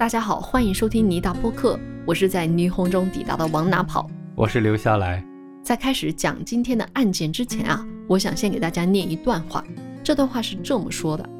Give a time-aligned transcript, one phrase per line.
[0.00, 4.10] 大家好，欢迎收听尼达播客，我是在霓虹中抵达的往哪跑。
[4.34, 5.22] 我是留下来。
[5.62, 9.62] 在开始讲今天的案件之前啊，我想先给大家念一段话。
[10.02, 11.30] 这段话是这么说的：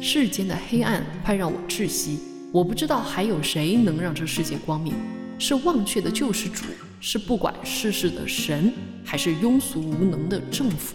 [0.00, 2.20] 世间的黑暗快让我窒息，
[2.52, 4.94] 我不知道还有谁能让这世界光明。
[5.36, 6.64] 是忘却的救世主，
[7.00, 8.72] 是不管世事的神，
[9.04, 10.94] 还是庸俗无能的政府？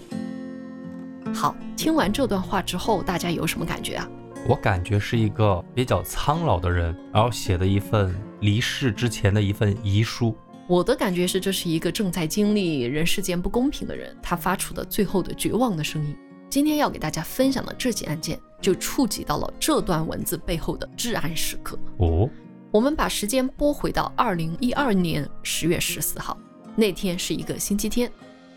[1.34, 4.08] 好，听完这段话之后，大家有什么感觉啊？
[4.46, 10.36] 我感觉是一个比较苍老的人，然后写的一份离世之前的一份遗书。
[10.68, 16.16] 我的感觉是，这是一个正在经历人世间不公平的人，他发出的最后的绝望的声音。
[16.50, 21.78] 今天要给大家分享的这起案件，就触及到了这段文字背后的至暗时刻。
[21.98, 22.30] 哦，
[22.72, 26.38] 我们把时间拨回到二零一二年十月十四号，
[26.76, 28.09] 那天是一个星期天，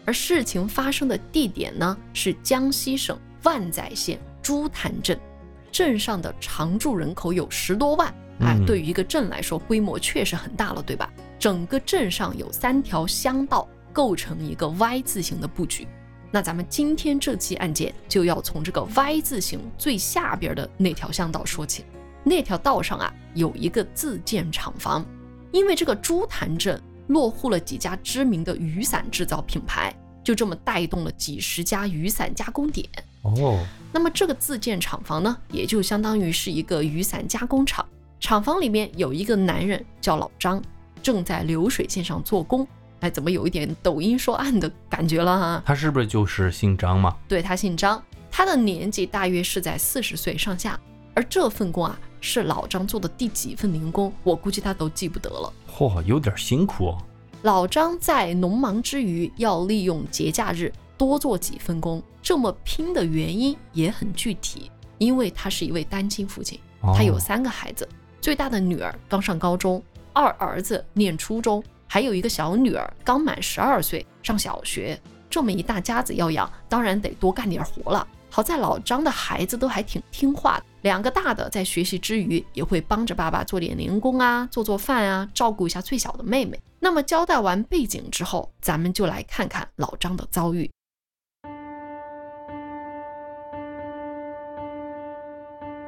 [0.05, 5.19] 而事情发生的地点呢是江西省万载县朱潭镇。
[5.71, 11.11] 镇上的常住人口有十多万，哎，对于一个镇来说，规模确实很大了，对吧？
[11.39, 15.87] 整个镇上有三条乡道构成一个 Y 字形的布局。
[16.31, 21.85] 那咱们今天这期案件就要从这个 Y 字形最下边的那条乡道说起。
[22.23, 25.05] 那条道上啊，有一个自建厂房，
[25.51, 32.87] 因为这个朱潭镇落户了几家知名的雨伞制造品牌，就这么带动了几十家雨伞加工点。
[33.23, 33.59] 哦。
[33.93, 37.85] 那么这个自建厂房呢，也就相当于是一个雨伞加工厂。
[38.21, 40.63] 厂房里面有一个男人叫老张，
[41.03, 42.67] 正在流水线上做工。
[43.01, 45.63] 哎，怎么有一点抖音说案的感觉了哈？
[45.65, 47.17] 他是不是就是姓张嘛？
[47.27, 50.79] 对，他姓张，他的年纪大约是在四十岁上下。
[51.15, 55.53] 而这份工啊，是老张做的第几份零工，我估计他都记不得了。
[55.69, 56.99] 嚯，有点辛苦哦。
[57.43, 60.73] 老张在农忙之余，要利用节假日。
[60.99, 66.59] 多做几份工，这么拼的原因也很具体，因为他是一位单亲父亲，
[66.95, 67.89] 他有三个孩子，
[68.21, 69.83] 最大的女儿刚上高中，
[70.13, 78.07] 二儿子念初中，还有一个小女儿刚满十二岁上小学，这么一大家子要养，当然得多干点活了。
[78.33, 86.61] 好在老张的孩子都还挺听话的，两个大的在学习之余也会帮着爸爸做点零工啊，做做饭啊，照顾一下最小的妹妹。
[86.79, 90.71] 那么交代完背景之后，咱们就来看看老张的遭遇。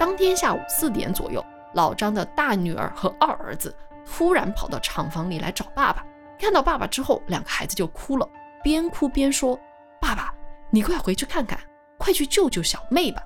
[0.03, 1.41] 当天下午四点左右，
[1.75, 3.73] 老张的大女儿和二儿子
[4.05, 6.05] 突然跑到厂房里来找爸爸。
[6.37, 8.29] 看到爸爸之后，两个孩子就哭了，
[8.65, 9.57] 边哭边说
[10.03, 10.35] ：“爸爸，
[10.71, 11.57] 你快回去看看，
[11.99, 13.23] 快去救救小妹吧。”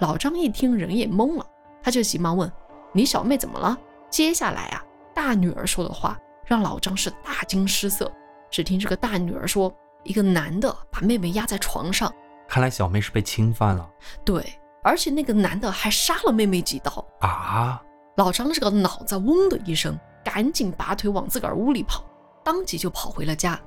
[0.00, 1.46] 老张一听，人也懵了，
[1.82, 2.52] 他就急忙问
[2.92, 3.74] ：“你小妹怎么了？”
[4.10, 4.84] 接下来啊，
[5.14, 8.12] 大女儿说的话让老张是大惊失色。
[8.50, 9.74] 只听这个大女儿说
[10.04, 12.14] ：“一个男的把妹妹压在床上，
[12.46, 13.88] 看来小妹是被侵犯了。”
[14.26, 14.44] 对。
[14.82, 17.82] 而且那个男的还杀了妹妹几刀啊！
[18.16, 22.04] 老张这个脑子嗡的一声，赶紧拔腿往自个儿屋里跑，
[22.44, 23.60] 当即就跑回了家。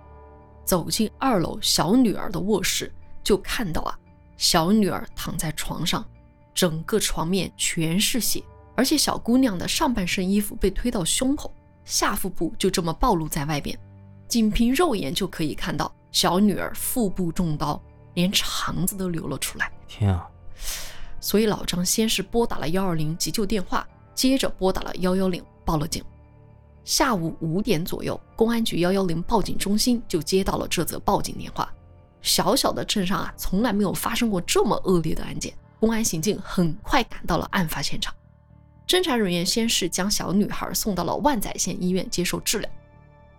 [0.64, 3.98] 走进二楼小女儿的卧室，就看到啊，
[4.38, 6.06] 小女儿躺在床上，
[6.54, 8.44] 整个床面全是血，
[8.76, 13.78] 而且小姑娘的上半身衣服被推到胸口，下腹部就这么暴露在外边，
[14.28, 17.82] 仅凭肉眼就可以看到小女儿腹部中刀，
[18.14, 19.72] 连肠子都流了出来。
[19.88, 20.28] 天啊！
[21.22, 26.04] 所以老张先是拨打了幺二零急救电话，接着拨打了幺幺零报了警。
[26.84, 31.72] 下午五点左右，公安局幺幺零报警中心就接到了这则报警电话。
[32.24, 35.54] 小小的镇上啊，从来没有发生过这么恶劣的案件。
[35.80, 38.14] 公安刑警很快赶到了案发现场，
[38.88, 42.70] 侦查人员先是将小女孩送到了万载县医院接受治疗。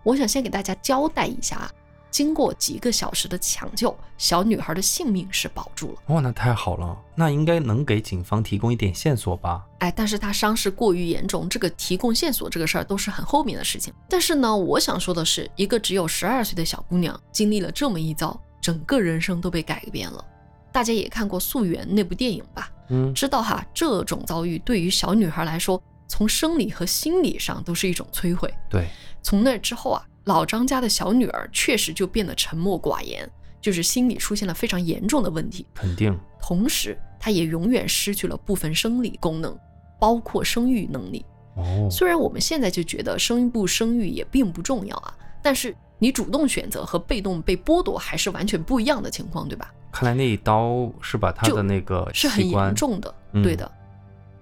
[0.03, 1.71] 我想先给大家交代一下啊。
[2.13, 6.13] 经过几个小时的抢救，小女孩的性命是保住了。
[6.13, 9.65] 哇，那太好了，那应该能给警方提供一点线索吧？
[9.79, 13.91] 哎，但是她伤势过于严重，这个提供线索这个事儿都是很后面的事情。
[14.07, 20.23] 但是呢，我想说的是，一个只有十二岁的小姑娘经历了这么一遭，整个人生都被改变了。
[20.71, 22.71] 大家也看过《溯源》那部电影吧？
[22.89, 28.53] 嗯，知道哈，这种遭遇对于小女孩来说，从生理和心理上都是一种摧毁。
[28.69, 28.87] 对，
[29.23, 30.05] 从那之后啊。
[30.25, 33.29] 老张家的小女儿确实就变得沉默寡言，
[33.61, 35.65] 就是心理出现了非常严重的问题。
[35.73, 36.17] 肯定。
[36.41, 39.57] 同时，她也永远失去了部分生理功能，
[39.99, 41.25] 包括生育能力。
[41.55, 41.87] 哦。
[41.91, 49.73] 虽然我们现在就觉得生不生育也并不重要啊，但是你主动选择和被动被剥夺还是完全不一样的情况，对吧？
[49.91, 53.69] 看来那一刀是把他的那个是很严重的，对的。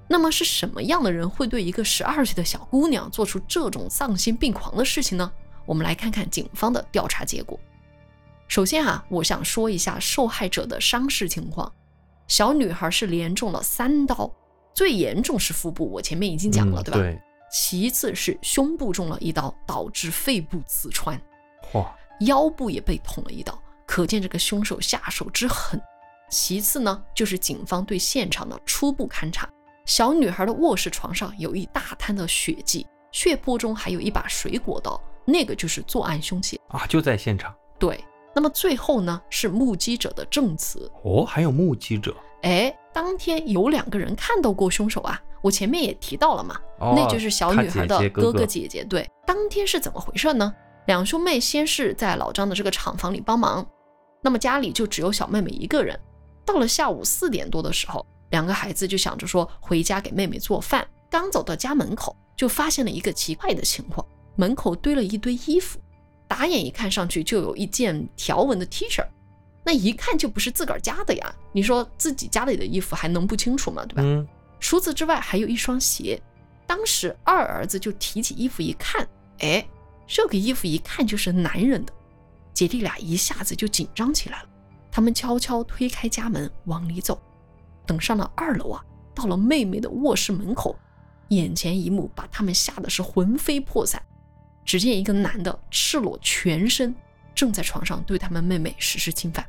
[0.07, 5.31] 那么是什么样的人会对一个十二岁的小姑娘做出这种丧心病狂的事情呢？
[5.65, 7.59] 我们来看看警方的调查结果。
[8.47, 11.71] 首先啊，我想说一下受害者的伤势情况。
[12.27, 14.29] 小女孩是连中了三刀，
[14.73, 16.99] 最严重是腹部，我前面已经讲了，对吧？
[16.99, 17.21] 嗯对，
[17.51, 21.21] 其次是胸部中了一刀，导致肺部刺穿，
[21.73, 25.81] 哇，腰部也被捅了一刀，可见这个凶手下手之狠。
[26.29, 29.49] 其次呢，就是警方对现场的初步勘查，
[29.85, 36.59] 小女孩的卧室床上有一大滩的血迹，血泊中还有一把水果刀，那个就是作案凶器。
[36.67, 37.53] 啊，就在现场。
[37.79, 38.03] 对，
[38.33, 40.91] 那么最后呢，是目击者的证词。
[41.03, 42.15] 哦，还有目击者。
[42.43, 48.83] 哎，当天有两个人看到过凶手啊，我前面也提到了嘛，哦那就是小女孩的哥哥姐姐。
[48.83, 50.53] 对，当天是怎么回事呢？
[50.87, 53.63] 两兄妹先是在老张的这个厂房里帮忙，
[54.21, 55.97] 那么家里就只有小妹妹一个人。
[56.43, 64.03] 到了下午四点多的时候，两个孩子就想着说回家给妹妹做饭，刚走到家门口，就发现了一个奇怪的情况，
[64.35, 65.79] 门口堆了一堆衣服，
[66.27, 69.05] 打眼一看上去就有一件条纹的 T 恤，
[69.63, 71.35] 那一看就不是自个儿家的呀。
[71.51, 73.85] 你说自己家里的衣服还能不清楚吗？
[73.85, 74.01] 对吧？
[74.03, 74.27] 嗯，
[74.59, 76.21] 除此之外，还有一双鞋。
[76.65, 79.05] 当时二儿子就提起衣服一看，
[79.39, 79.65] 哎，
[80.07, 81.93] 这个衣服一看就是男人的。
[82.53, 84.49] 姐弟俩一下子就紧张起来了。
[84.89, 87.21] 他们悄悄推开家门往里走，
[87.85, 90.77] 等上了二楼啊，到了妹妹的卧室门口，
[91.29, 94.01] 眼前一幕把他们吓得是魂飞魄散。
[94.63, 96.95] 只见一个男的赤裸全身，
[97.33, 99.45] 正在床上对他们妹妹实施侵犯。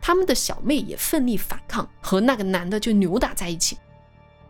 [0.00, 3.76] 他们的小妹也奋力反抗，和那个男的就扭打在一起。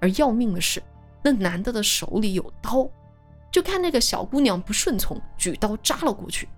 [0.00, 0.82] 而要命的是，
[1.22, 2.88] 那男的的手里有刀，
[3.50, 6.48] 就看那个小姑娘不顺从，举刀扎了过去。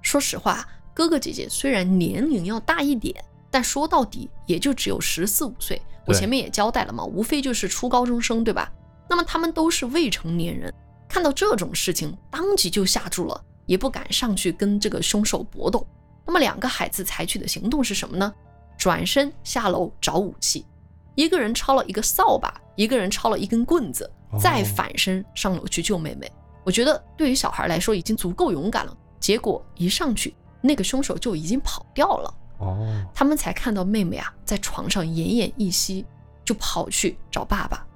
[0.00, 5.80] 说实话，哥哥姐姐虽然年龄要大一点，但说到底也就只有十四五岁。
[6.06, 8.72] 我前面也交代了嘛，无非就是初高中生，对吧？
[9.10, 10.72] 那么他们都是未成年人，
[11.08, 15.86] 看到这种事情，当即就吓住了，也不敢上去跟这个凶手搏斗。
[16.26, 18.32] 那么两个孩子采取的行动是什么呢？
[18.76, 20.66] 转身下楼找武器，
[21.14, 26.30] 一个人抄了一个扫把，一个人抄了一根棍子，哦再反身上楼去救妹妹。
[26.62, 28.96] 我觉得对于小孩来说已经足够勇敢了。
[29.18, 32.34] 结果一上去，那个凶手就已经跑掉了。
[32.58, 36.04] 哦，他们才看到妹妹啊在床上奄奄一息，
[36.44, 37.86] 就跑去找爸爸。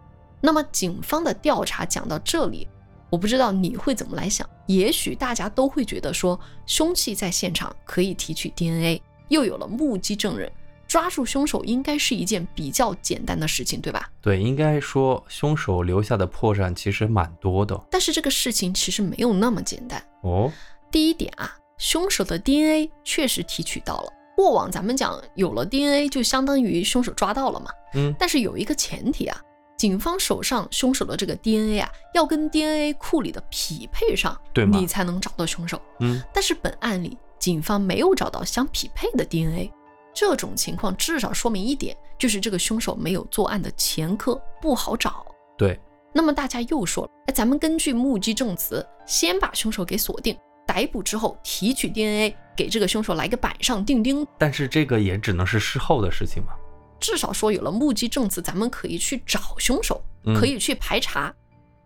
[0.40, 2.66] 那么警方的调查讲到这里，
[3.10, 4.48] 我不知道你会怎么来想。
[4.66, 10.50] 也许大家都会觉得说，凶器在现场可以提取 DNA，又有了目击证人，
[10.86, 14.08] 抓住凶手应该是一件比较简单的事情，对吧？
[14.20, 17.78] 对，应该说凶手留下的破绽其实蛮多的。
[17.90, 20.00] 但是这个事情其实没有那么简单。
[20.22, 20.52] 哦，
[20.90, 24.12] 第一点啊，凶手的 DNA 确实提取到了。
[24.36, 27.70] 过往咱们讲有了 DNA 就相当于凶手抓到了嘛。
[27.94, 29.36] 嗯，但是有一个前提啊，
[29.80, 35.80] 警方手上凶手的这个 DNA 啊，要跟 DNA 库里的匹配上，对吗你才能找到凶手。
[36.00, 39.72] 嗯，但是本案里，警方没有找到相匹配的 DNA，
[40.12, 45.24] 这种情况至少说明一点，就是这个凶手没有作案的前科，不好找。
[45.56, 45.80] 对，
[46.12, 50.36] 那么大家又说了，哎，咱们根据目击证词，先把凶手给锁定，
[50.66, 54.26] 逮捕之后提取 DNA，给这个凶手来个板上钉钉。
[54.36, 56.52] 但是这个也只能是事后的事情嘛。
[57.00, 61.34] 至少说有了目击证词，咱们可以去找凶手，嗯可以去排查，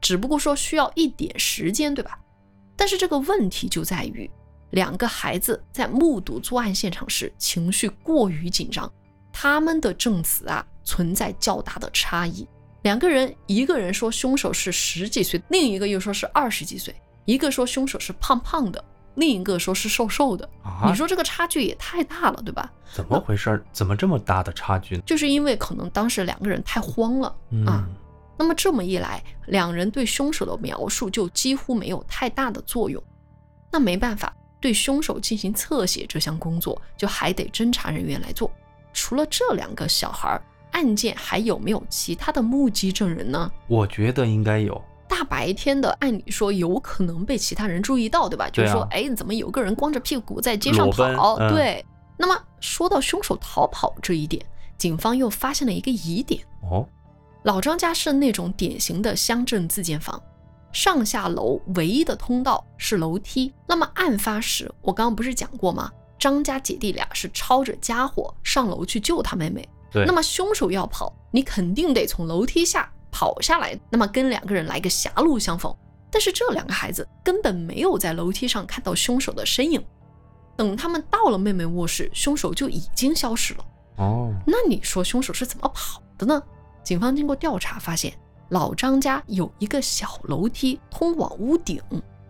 [0.00, 2.18] 只不过说需要一点时间，对吧？
[2.76, 4.28] 但是这个问题就在于，
[4.70, 8.92] 两个孩子在目睹作案现场时情绪过于紧张，
[9.32, 12.46] 他们的证词啊存在较大的差异。
[12.82, 16.94] 两个人，一个人说凶手是十几岁，另一个又说是二十几岁，
[17.24, 20.48] 一个说凶手是胖胖的，另一个说是瘦瘦的。
[20.62, 22.70] 啊，你说这个差距也太大了，对吧？
[22.92, 23.64] 怎么回事儿？
[23.72, 25.02] 怎么这么大的差距呢？
[25.06, 27.28] 就是因为可能当时两个人太慌了
[27.66, 27.82] 啊。
[27.82, 27.94] 嗯，
[28.36, 33.02] 那么这么一来，两人对凶手的描述就几乎没有太大的作用。
[33.72, 38.50] 那没办法，对凶手进行侧写这项工作，就还得侦查人员来做。
[38.92, 43.50] 除了这两个小孩儿，案件还有没有其他的目击证人呢？
[43.66, 44.80] 我觉得应该有。
[45.14, 48.50] 大白天的，按理说有可能被其他人注意到，对吧？
[48.50, 51.36] 就是说，对哎，怎么有个人光着屁股在街上跑？
[51.36, 51.84] 嗯对。
[52.16, 54.44] 那么说到凶手逃跑这一点，
[54.76, 56.44] 警方又发现了一个疑点。
[56.68, 56.84] 哦，
[57.44, 60.20] 老张家是那种典型的乡镇自建房，
[60.72, 63.54] 上下楼唯一的通道是楼梯。
[63.68, 65.92] 那么案发时，我刚刚不是讲过吗？
[66.18, 69.68] 张家姐弟俩是抄着家伙上楼去救他妹妹。
[69.92, 75.72] 对，那么凶手要跑，你肯定得从楼梯下跑下来，那么跟两个人来个狭路相逢。
[76.10, 79.80] 但是这两个孩子根本没有在楼梯上看到凶手的身影。
[80.56, 83.64] 等他们到了妹妹卧室，凶手就已经消失了。
[83.98, 86.42] 哦，那你说凶手是怎么跑的呢？
[86.82, 88.12] 警方经过调查发现，
[88.48, 91.80] 老张家有一个小楼梯通往屋顶，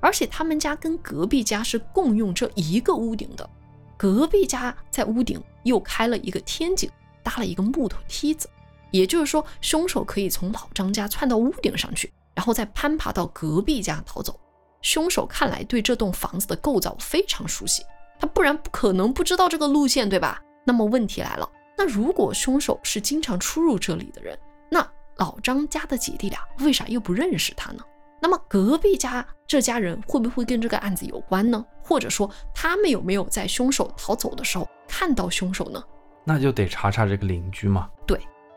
[0.00, 3.48] 而且他们家跟隔壁家是共用这一个屋顶的。
[3.96, 6.90] 隔壁家在屋顶又开了一个天井，
[7.22, 8.48] 搭了一个木头梯子。
[8.94, 14.38] 也就是说，凶手可以从老张家窜到屋顶上去，然后再攀爬到隔壁家逃走。
[14.82, 17.82] 凶手看来对这栋房子的构造非常熟悉，
[18.20, 20.40] 他不然不可能不知道这个路线，对吧？
[20.64, 24.38] 那么问题来了，那如果凶手是经常出入这里的人，
[24.70, 27.82] 那老张家的姐弟俩为啥又不认识他呢？
[28.22, 31.66] 那么隔壁家这家人会不会跟这个案子有关呢？
[31.82, 35.82] 或者说他们有没有在凶手逃走的时候看到凶手呢？
[36.22, 37.90] 那就得查查这个邻居嘛。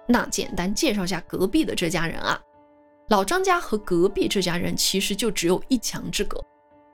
[0.07, 2.39] 对，那简单介绍下隔壁的这家人啊。
[3.09, 6.43] 老张家和隔壁这家人其实就只有一墙之隔，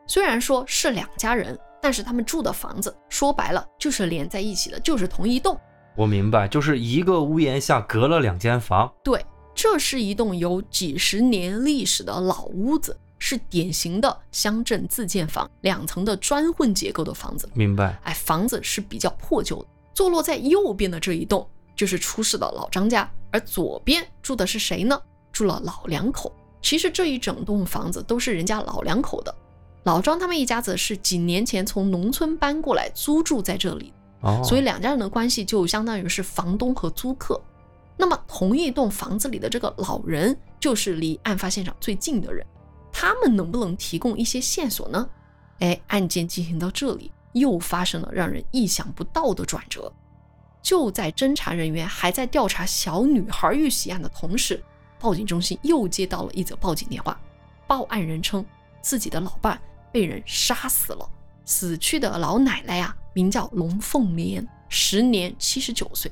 [0.07, 5.59] 虽然说是两家人，但是他们住的房子说白了就是连在一起的，就是同一栋。
[5.95, 8.91] 我明白，就是一个屋檐下隔了两间房。
[9.03, 9.23] 对。
[9.55, 17.47] 这是一栋有几十年历史的老屋子，是典型的乡镇自建房，两层的砖混结构的房子。
[17.53, 17.95] 明白？
[18.03, 19.67] 哎，房子是比较破旧的。
[19.93, 24.99] 坐落在右边的这一栋就是出事的老张家，而左边住的是谁呢？
[25.31, 26.31] 住了老两口。
[26.61, 29.33] 其实这一整栋房子都是人家老两口的。
[29.83, 37.41] 老张他们一家子是几年前从农村搬过来租住在这里，哦，所以两家人的关系就相当于是房东和租客。
[37.97, 42.45] 那么，同一栋房子里的这个老人就是离案发现场最近的人，
[42.91, 45.09] 他们能不能提供一些线索呢？
[45.59, 49.91] 哎，案件进行到这里，又发生了让人意想不到的转折。
[50.63, 54.63] 就在侦查人员还在调查小女孩遇袭案的同时，
[54.97, 57.19] 报警中心又接到了一则报警电话。
[57.67, 58.43] 报案人称
[58.81, 59.59] 自己的老伴
[59.91, 61.09] 被人杀死了，
[61.43, 66.09] 死去的老奶奶呀，名叫龙凤莲，时年七十九岁。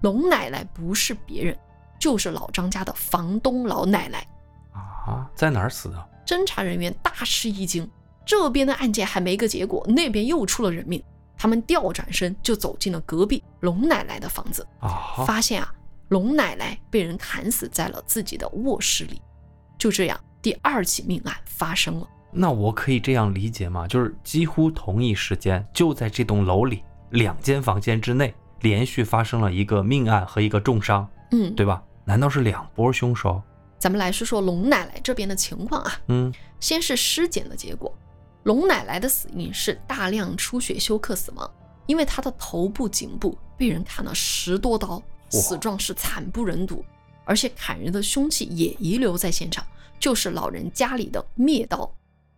[0.00, 1.56] 龙奶奶不是别人，
[1.98, 4.26] 就是老张家的房东老奶奶
[4.72, 5.30] 啊！
[5.36, 6.08] 在哪儿死的？
[6.26, 7.88] 侦查人员大吃一惊，
[8.26, 11.00] 这边的案件还没个结果，那边又出了人命。
[11.44, 15.70] 他们调转身就走进了隔壁龙奶奶的房子啊，发现啊，
[16.08, 19.20] 龙奶奶被人砍死在了自己的卧室里。
[19.76, 22.08] 就这样，第二起命案发生了。
[22.32, 23.86] 那我可以这样理解吗？
[23.86, 28.34] 就是几乎同一时间，就在这栋楼里两间房间之内。
[28.60, 31.82] 连续发生了一个命案和一个重伤，嗯，对吧？
[32.06, 33.42] 难道是两波凶手？
[33.78, 35.92] 咱们来说说龙奶奶这边的情况啊。
[36.08, 37.94] 嗯，先是尸检的结果，
[38.44, 41.50] 龙奶奶的死因是大量出血休克死亡，
[41.86, 46.84] 因为她的头部、颈部被人砍了十多刀，死状是惨不忍睹，
[47.24, 49.66] 而且砍人的凶器也遗留在现场，
[49.98, 51.90] 就是老人家里的灭刀。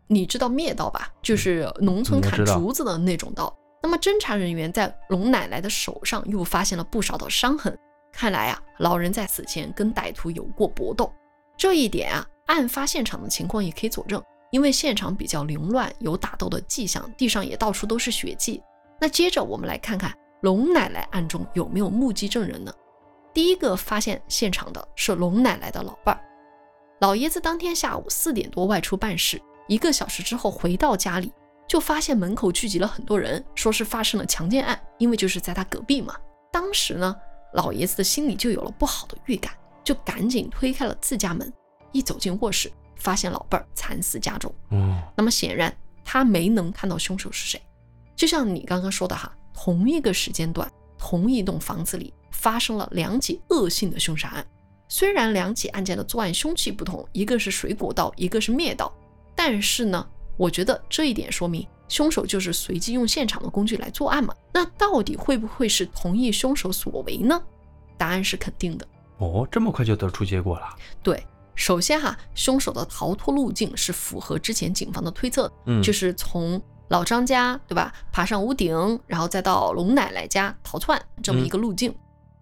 [0.06, 1.12] 你知道灭刀吧？
[1.20, 3.52] 就是农村砍竹子的那种刀。
[3.82, 7.76] 那么，侦查人员在龙奶奶的手上又发现了不少的伤痕，
[8.12, 11.12] 看来啊，老人在死前跟歹徒有过搏斗。
[11.56, 14.22] 这一点啊，案发现场的情况也可以佐证，
[14.56, 18.62] 因为现场比较凌乱，有打斗的迹象，地上也到处都是血迹。
[18.98, 22.72] 那接着我们来看看龙奶奶案中有没有目击证人呢？
[23.34, 26.20] 第一个发现现场的是龙奶奶的老伴儿，
[27.00, 31.30] 老爷子当天下午四点多外出办事，一个小时之后回到家里。
[31.68, 36.16] 就发现门口聚集了很多人，说是发生了强奸案，因为就是在他隔壁嘛。
[36.50, 37.14] 当时呢，
[37.52, 39.52] 老爷子的心里就有了不好的预感，
[39.84, 41.52] 就赶紧推开了自家门，
[41.92, 44.52] 一走进卧室，发现老伴儿惨死家中。
[44.70, 45.74] 嗯，那么显然
[46.04, 47.60] 他没能看到凶手是谁。
[48.14, 54.46] 就像你刚刚说的哈，同一个时间段，同一栋房子里发生了两起恶性的凶杀案，
[54.88, 58.92] 虽然两起案件的作案凶器不同，一个是水果刀，一个是灭刀，
[59.34, 60.06] 但是呢。
[60.38, 64.34] 我觉得这一点说明凶手就是随机用现场的工具来作案嘛？
[64.52, 67.42] 那到底会不会是同一凶手所为呢？
[67.96, 68.86] 答案是肯定的。
[69.16, 70.66] 哦，这么快就得出结果了？
[71.02, 81.92] 对，首先哈，凶手的逃脱路径是符合之前警方的推测，嗯，就是从老张家对吧，爬上屋顶，然后再到龙奶奶家逃窜这么一个路径。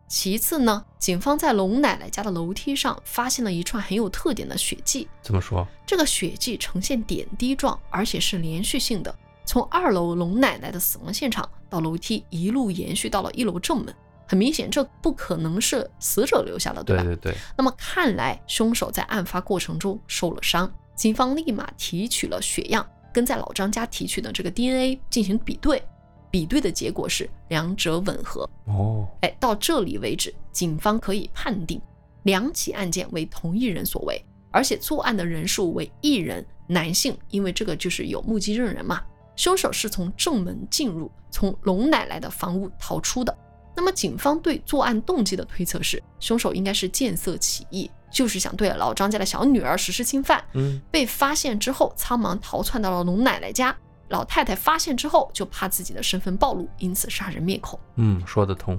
[0.06, 5.08] 其次呢，警方在龙奶奶家的楼梯上发现了一串很有特点的血迹。
[5.22, 5.66] 怎么说？
[5.86, 9.14] 这个血迹呈现点滴状，而且是连续性的，
[9.46, 13.94] 从二楼龙奶奶的死亡现场到楼梯一路延续到了一楼正门。
[14.26, 17.02] 很明显，这不可能是死者留下的，对吧？
[17.02, 17.38] 对对对。
[17.56, 20.70] 那么看来，凶手在案发过程中受了伤。
[20.94, 25.82] 警方立马提取了血样，跟在老张家提取的这个 DNA 进行比对。
[26.30, 31.80] 比对的结果是两者吻合哦，哎，到这里为止，警方可以判定
[32.24, 39.00] 两起案件为同一人所为，而且作案的人数为一人，男性，因为这个就是有目击证人嘛。
[39.36, 43.36] 凶手是从正门进入，从龙奶奶的房屋逃出的。
[43.76, 50.42] 那么，警方对作案动机的推测是，凶手应该是见色起意，就是想对老张家的小女儿实施侵犯。
[50.52, 53.76] 嗯，被发现之后，仓忙逃窜到了龙奶奶家。
[54.08, 57.80] 老太太发现之后，就怕自己的身份暴露，因此杀人灭口。
[57.96, 58.78] 嗯，说得通。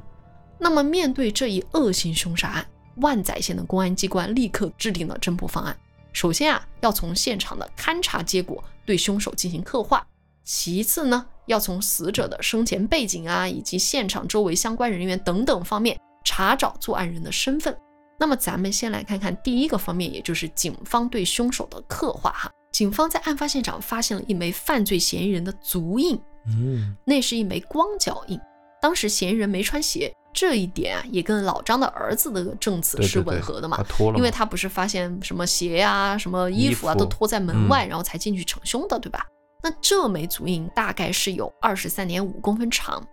[0.57, 2.65] 那么，面对这一恶性凶杀案，
[2.97, 5.75] 万载县的公安机关立刻制定了侦破方案。
[6.13, 9.99] 首先啊，要从现场的勘查结果对凶手进行刻画；
[10.45, 17.75] 其次呢，要从死者的生前背景啊，以及现场周围相关人员等等方面查找作案人的身份。
[18.17, 22.51] 那么咱们先来看看第一个方面，也就是警方对凶手的刻画哈。
[22.71, 28.39] 警方在案发现场发现了一枚犯罪嫌疑人的足印，嗯，那是一枚光脚印。
[28.81, 33.83] 当时嫌疑人没穿鞋，这一点啊也跟老张的儿子的证词是吻合的嘛他。
[33.83, 39.25] 脱了嘛，因为他不是发现什么鞋啊、什么衣服啊都脱在门外，嗯然后才进去逞凶的，对吧？
[39.65, 43.03] 那这枚足印大概是有二十三点五公分长，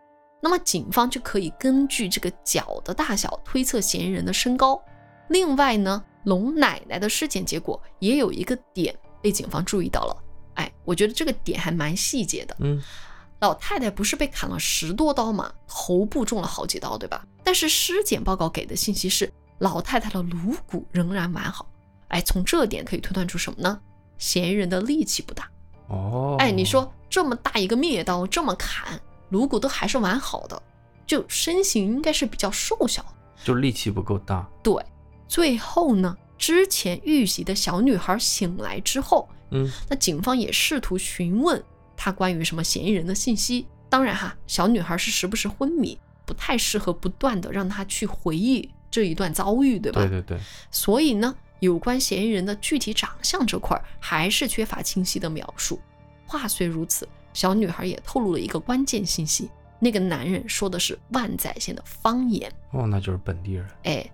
[0.42, 4.78] 那么警方就可以根据这个脚的大小推测嫌疑人的身高。
[5.28, 10.22] 另外呢，龙奶奶的尸检结果也有一个点被警方注意到了，
[10.56, 12.54] 哎，我觉得这个点还蛮细节的。
[12.60, 12.82] 嗯，
[13.40, 17.24] 老太太不是被砍了十多刀嘛，头部中了好几刀，对吧？
[17.42, 21.66] 但是尸检报告给的信息是老太太的颅骨仍然完好。
[22.08, 23.80] 哎，从这点可以推断出什么呢？
[24.18, 25.48] 嫌疑人的力气不大。
[25.92, 30.60] 哦，哎，你说这么大一个灭刀这么砍，颅骨都还是完好的，
[31.06, 33.08] 就身形应该是比较瘦小的。
[33.44, 34.74] 就力气不够大，对，
[35.28, 41.62] 最后呢，之前遇袭的小女孩醒来之后，嗯，那警方也试图询问
[41.96, 43.66] 她关于什么嫌疑人的信息。
[43.88, 50.00] 当然哈，小女孩是时不时昏迷，不太适合不断的让她去回忆这一段遭遇，对吧？
[50.00, 50.38] 对对对，
[50.70, 55.80] 所以呢，有关嫌疑人的具体长相这块儿还是缺乏清晰的描述。
[56.26, 62.52] 话虽如此，小女孩也透露了一个关键信息：那个男人说的是万载县的方言。
[62.72, 64.04] 哦，那就是本地人，哎，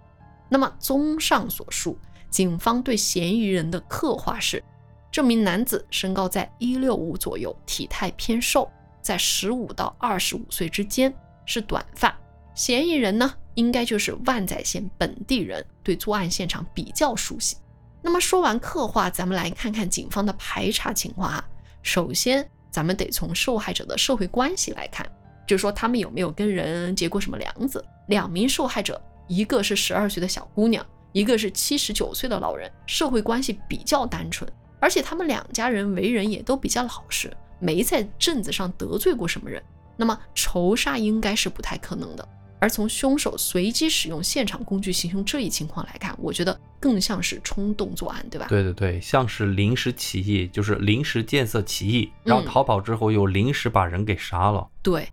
[0.51, 4.63] 那么综上所述，警方对嫌疑人的刻画是：
[5.11, 11.11] 这名男子身高在一六五左右，体态偏瘦，在十五到二十五岁之间，
[11.47, 12.15] 是短发。
[12.55, 17.57] 嫌疑人呢，应该就是万载县本地人，对作案现场比较熟悉。
[18.01, 21.45] 那么说完刻画，咱们来看看警方的排查情况啊。
[21.83, 25.05] 首先，咱们得从受害者的社会关系来看，
[25.45, 27.85] 就是说他们有没有跟人结过什么梁子。
[28.07, 39.61] 两名受害者，一个是十二岁的小姑娘，一个是七十九岁的老人，社会关系比较单纯，而且他们两家人为人也都比较老实，没在镇子上得罪过什么人。
[39.97, 42.29] 那么仇杀应该是不太可能的。
[42.61, 48.47] 而从凶手随机使用现场工具行凶这一情况来看，我觉得更像是冲动作案，对吧？
[48.49, 55.09] 对对对，像是临时起意，就是临时见色起意，然后嗯逃跑之后又临时把人给杀了，对，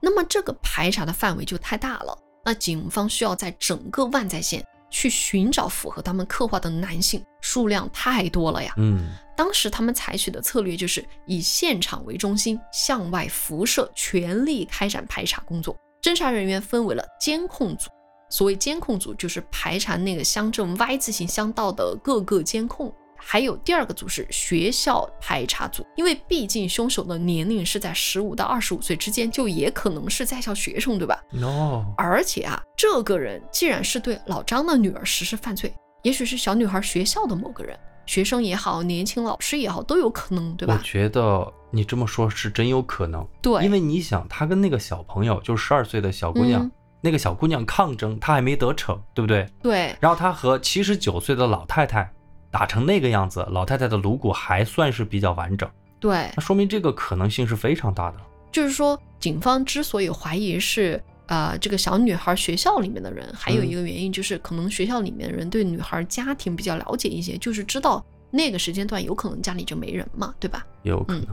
[0.00, 2.18] 那么这个排查的范围就太大了。
[2.44, 8.72] 那警方需要在整个万载县去寻找符合他们刻画的男性，数量太多了呀。
[8.78, 15.76] 嗯，当时他们采取的策略就是以现场为中心，向外辐射，全力开展排查工作。
[16.08, 17.90] 侦查人员分为了监控组，
[18.30, 22.90] 所谓监控组就是排查那个乡镇 Y 字形乡道的各个监控。
[23.14, 40.82] 还有第二个组是学校排查组，因为毕竟凶手的年龄是在十五到二十五岁之间，就也可能是在校学生，对吧？？No，而且啊，这个人既然是对老张的女儿实施犯罪，也许是小女孩学校的某个人，学生也好，年轻老师也好，都有可能，对吧我？
[40.82, 49.46] 觉得你这么说是真有可能，对，因为你想，他跟那个小朋友，就十二岁的小姑娘，嗯那个小姑娘抗争，她还没得逞，对不对？
[49.62, 52.10] 对然后他和七十九岁的老太太
[52.50, 58.16] 打成那个样子，老太太的颅骨还算是比较完整，对，那说明这个可能性是非常大的。
[58.50, 70.66] 就是说，警方之所以怀疑是呃这个小女孩学校里面的人，还有一个原因就是可能学校里面的人对女孩家庭比较了解一些，就是知道那个时间段有可能家里就没人嘛，对吧？
[70.82, 71.26] 也有可能。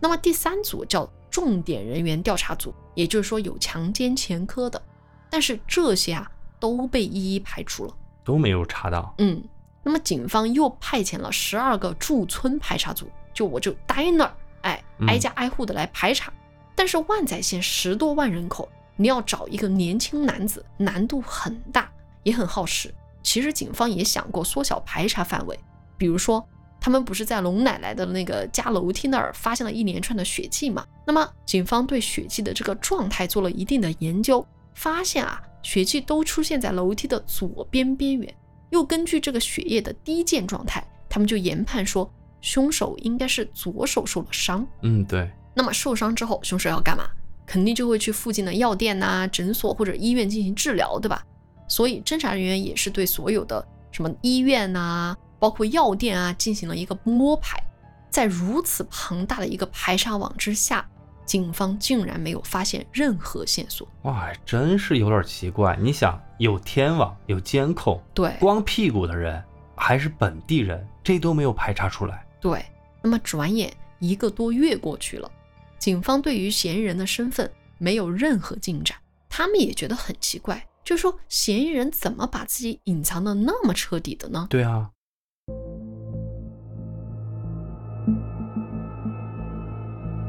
[0.00, 4.80] 那么第三组叫重点人员调查组，也就是说有强奸前科的，
[5.28, 7.94] 但是这些啊都被一一排除了。
[8.22, 9.14] 都没有查到。
[9.18, 9.42] 嗯，
[9.82, 16.32] 那么警方又派遣了十二个驻村排查组，就我就待那儿，哎，嗯挨家挨户的来排查。
[16.74, 21.90] 但是万载县十多万人口，你要找一个年轻男子，难度很大，
[22.22, 22.92] 也很耗时。
[23.22, 25.58] 其实警方也想过缩小排查范围，
[25.98, 26.46] 比如说
[26.80, 30.86] 他们不是在龙奶奶的那个家楼梯那儿发现了一连串的血迹吗？
[31.04, 38.34] 那么警方对血迹的这个状态做了一定的研究，发现啊，血迹都出现在楼梯的左边边缘。
[38.70, 42.08] 又根据这个血液的低溅状态，他们就研判说，
[42.40, 44.66] 凶手应该是左手受了伤。
[44.82, 47.04] 嗯，对，那么受伤之后，凶手要干嘛？
[47.46, 51.24] 肯定就会去附近的药店呐、诊所或者医院进行治疗，对吧？
[51.68, 57.62] 所以侦查人员也是对所有的什么医院呐、包括药店啊，进行了一个摸排。
[58.10, 60.88] 在如此庞大的一个排查网之下，
[61.26, 63.86] 警方竟然没有发现任何线索。
[64.02, 65.76] 哇，真是有点奇怪。
[65.80, 69.42] 你想，有天网，有监控，对光屁股的人
[69.74, 72.24] 还是本地人，这都没有排查出来。
[72.40, 72.64] 对，
[73.02, 75.30] 那么转眼一个多月过去了，
[75.78, 78.96] 警方对于嫌疑人的身份没有任何进展，
[79.28, 84.46] 他们也觉得很奇怪，就说嫌疑人怎么把自己隐藏的那么彻底的呢？
[84.50, 84.90] 对啊，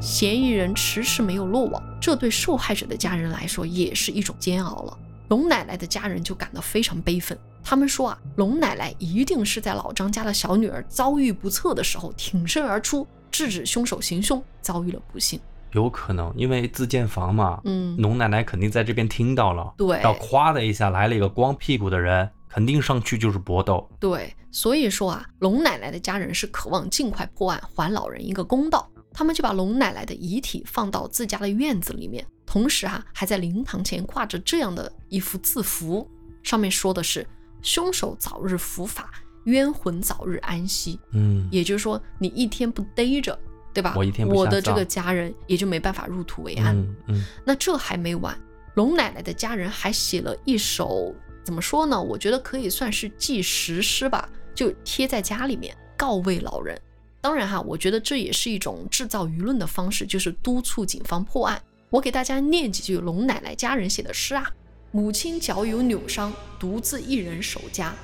[0.00, 4.96] 嫌疑人迟迟没有落网，这对受害者的家人来说也是一种煎熬了。
[5.28, 15.40] 龙奶奶的家人就感到非常悲愤，他们说啊，龙奶奶一定是在老张家的小女儿遭遇不测的时候挺身而出，制止凶手行凶，遭遇了不幸。
[15.72, 23.86] 有可能，因为自建房嘛，嗯，龙奶奶肯定在这边听到了，对要咵的一下来了一个光屁股的人，肯定上去就是搏斗。
[24.00, 28.88] 对，所以说啊，龙奶奶的家人是渴望尽快破案，还老人一个公道。
[29.12, 36.08] 他们就把龙奶奶的遗体放到自家的院子里面，同时哈、还在灵堂前挂着这样的一幅字符，
[36.42, 37.26] 上面说的是
[37.60, 39.10] “凶手早日伏法，
[39.44, 40.98] 冤魂早日安息”。
[41.12, 43.38] 嗯，也就是说，你一天不逮着，
[43.72, 43.94] 对吧？
[43.96, 46.76] 我一天不下我的这个家人也就没办法入土为安。
[46.76, 48.38] 嗯嗯，那这还没完，
[48.74, 52.00] 龙奶奶的家人还写了一首怎么说呢？
[52.00, 56.78] 我觉得可以算是纪实诗吧，就贴在家里面告慰老人。
[57.20, 61.60] 当然哈，我觉得这也是一种制造舆论的方式，就是督促警方破案。
[61.90, 64.50] 我给大家念几句龙奶奶家人写的诗啊：
[64.92, 67.94] 母亲脚有扭伤，独自一人守家。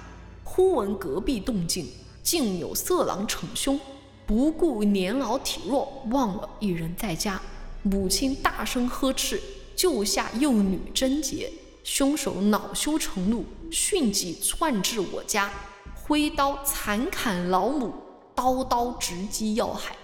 [0.44, 1.88] 忽闻隔壁动静，
[2.22, 3.80] 竟有色狼逞凶，
[4.26, 7.40] 不顾年老体弱，忘了一人在家。
[7.82, 9.40] 母亲大声呵斥，
[9.74, 11.50] 救下幼女贞洁。
[11.82, 15.50] 凶手恼羞成怒，迅即窜至我家，
[15.94, 17.92] 挥刀残砍老母，
[18.34, 19.94] 刀刀直击要害。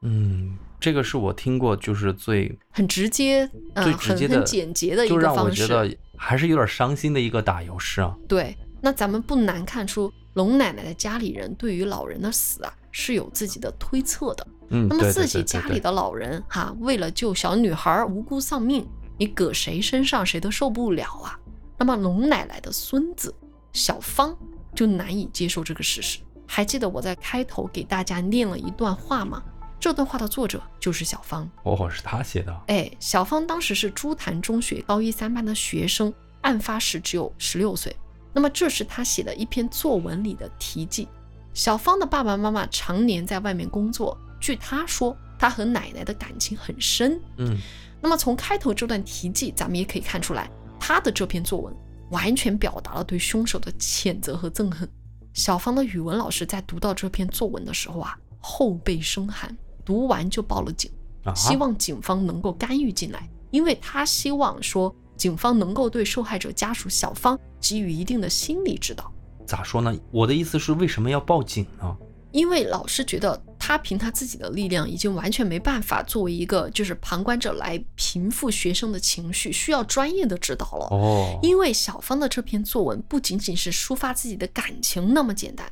[0.00, 5.66] 嗯，这个是我听过就是最很直接，呃，最直接的很很简洁的一个就让我方式。
[5.66, 8.16] 觉得还是有点伤心的一个打油诗啊。
[8.26, 14.46] 对，那咱们不难看出，龙奶奶的家里人对于老人的死啊是有自己的推测的。
[14.68, 18.86] 嗯，那么自己家里的老人哈、为了救小女孩无辜丧命，
[19.18, 21.36] 你搁谁身上谁都受不了啊。
[21.76, 23.34] 那么龙奶奶的孙子
[23.72, 24.32] 小芳
[24.72, 26.20] 就难以接受这个事实。
[26.46, 29.42] 还记得我在开头给大家念了一段话吗？
[29.80, 31.50] 这段话的作者就是小芳。
[31.64, 32.56] 哦，是他写的。
[32.68, 37.92] 哎，小芳当时是朱潭中学高一三班的学生，案发时只有十六岁。
[38.36, 41.08] 那么这是他写的一篇作文里的题记。
[41.54, 47.18] 小芳的爸爸妈妈常年在外面工作，据他说，他和奶奶的感情很深。
[47.38, 47.56] 嗯，
[47.98, 51.74] 那么从开头这段题记，咱们也可以看出来，他的这篇作文
[52.10, 54.86] 完全表达了对凶手的谴责和憎恨。
[55.32, 60.92] 小芳的语文老师在读到这篇作文的时候啊，后背生寒，读完就报了警。
[61.24, 69.12] 啊，希望警方能够干预进来，因为他希望说警方能够对受害者家属小芳给予一定的心理指导，
[69.46, 69.96] 咋说呢？
[70.10, 71.96] 我的意思是，为什么要报警呢？
[72.32, 80.86] 因为老师觉得他凭他自己的力量已经完全没办法作为一个就是旁观者来平复学生的情绪，需要专业的指导了。
[80.90, 85.66] 哦，因为小芳的这篇作文不仅仅是抒发自己的感情那么简单，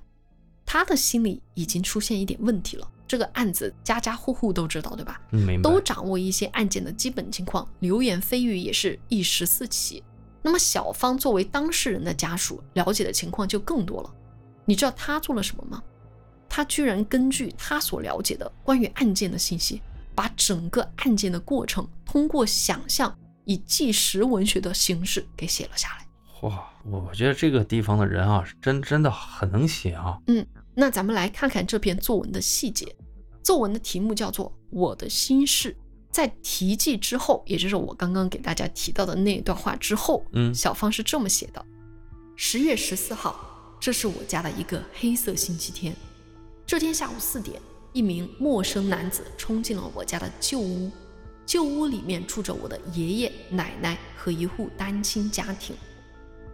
[0.64, 2.88] 她的心理已经出现一点问题了。
[3.06, 5.20] 这个案子家家户户都知道，对吧？
[5.32, 5.60] 嗯。
[5.62, 10.02] 都掌握一些案件的基本情况，流言蜚语也是一时四起。
[10.42, 14.10] 那么小芳作为当事人的家属，了解的情况就更多了。
[14.66, 15.82] 你知道她做了什么吗？
[16.48, 19.80] 她居然根据她所了解的关于案件的信息，
[20.14, 26.06] 把整个案件的过程通过想象，以纪实文学的形式给写了下来。
[26.48, 30.18] 哇，我觉得这个地方的人啊，是真真的很能写啊。
[30.74, 32.94] 那咱们来看看这篇作文的细节。
[33.42, 35.72] 作文的题目叫做《我的心事》。
[36.10, 41.64] 在题记之后，也就是我刚刚给大家提到的那段话之后，嗯小芳是这么写的：
[42.36, 45.94] 十月十四号，这是我家的一个黑色星期天。
[46.64, 47.60] 这天下午四点，
[47.92, 50.90] 一名陌生男子冲进了我家的旧屋。
[51.44, 55.76] 旧屋里面住着我的爷爷奶奶和一户单亲家庭。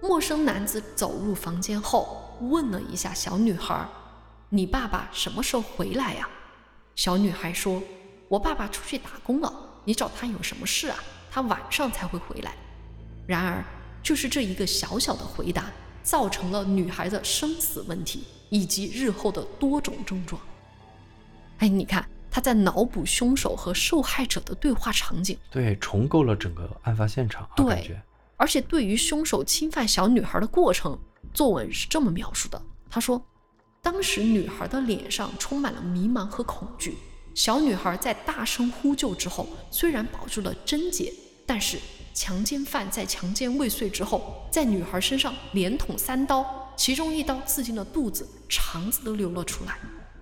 [0.03, 3.87] 陌生男子走入房间后，问了一下小女孩
[4.51, 6.29] ：“你爸爸什么时候回来呀？”
[6.95, 7.83] 小女孩说
[8.29, 9.53] ：“我爸爸出去打工了，
[9.85, 10.99] 你找他有什么事啊？
[11.31, 12.55] 他晚上才会回来。”
[13.27, 13.65] 然而，
[14.03, 15.71] 就是这一个小小的回答，
[16.03, 20.41] 造成了女孩的生死问题以及日后的多种症状。
[21.59, 25.39] 哎，你看，他在脑补凶手和受害者的对话场景。
[25.51, 27.97] 对，重构了整个案发现场、啊，对。
[28.37, 30.99] 而且对于凶手侵犯小女孩的过程，
[31.33, 33.23] 作文是这么描述的：他说，
[33.83, 36.97] 当时女孩的脸上充满了迷茫和恐惧，
[37.35, 41.13] 小女孩在大声呼救之后，虽然保住了贞洁，
[41.47, 41.79] 但是
[42.13, 49.79] 强奸犯在强奸未遂之后，在女孩身上连捅三刀，其中一刀刺进了肚子，肠子都流了出来。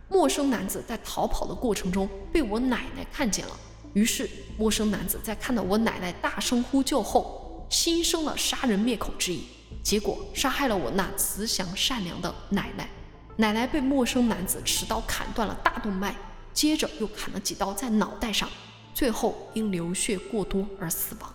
[0.09, 3.53] 陌生男子在逃跑的过程中被我奶奶看见了，
[3.93, 9.45] 于是陌生男子在看到我奶奶大声呼救后，心生了杀人灭口之意，
[9.83, 12.89] 结果杀害了我那慈祥善良的奶奶。
[13.41, 16.13] 奶奶被陌生男子持刀砍断了大动脉，
[16.53, 18.49] 接着又砍了几刀在脑袋上，
[18.93, 21.33] 最后因流血过多而死亡。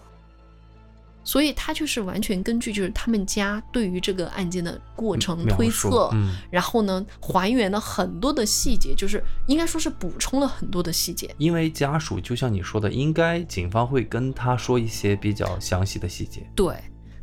[1.23, 11.33] 所以他就是完全根据就是他们家对于这个案件的过程推测，嗯，然后呢还原了很多的细节，就是应该说是补充了很多的细节。
[11.37, 16.45] 因为家属就像你说的，应该警方会跟他说一些比较详细的细节。
[16.53, 16.75] 对，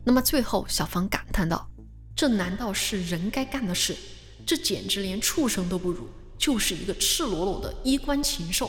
[0.03, 1.69] 那么最后小芳感叹道
[2.17, 3.95] ：“这难道是人该干的事？
[4.51, 8.69] 这简直连畜生都不如，就是一个赤裸裸的衣冠禽兽。”